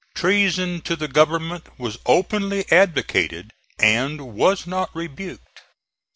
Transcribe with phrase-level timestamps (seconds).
[0.15, 5.61] Treason to the Government was openly advocated and was not rebuked.